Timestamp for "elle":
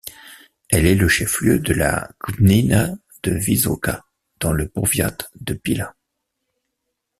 0.69-0.87